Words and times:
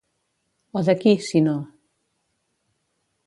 O 0.79 0.81
de 0.87 0.95
qui, 1.03 1.13
si 1.27 1.41
no? 1.49 1.55